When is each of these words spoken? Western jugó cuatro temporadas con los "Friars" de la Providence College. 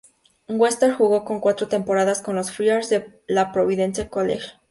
Western 0.49 0.95
jugó 0.95 1.23
cuatro 1.41 1.67
temporadas 1.67 2.23
con 2.23 2.35
los 2.35 2.51
"Friars" 2.51 2.89
de 2.89 3.21
la 3.27 3.51
Providence 3.51 4.09
College. 4.09 4.49